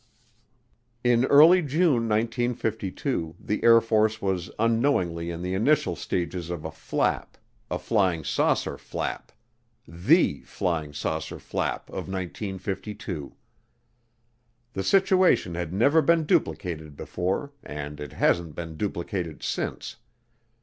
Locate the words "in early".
1.03-1.61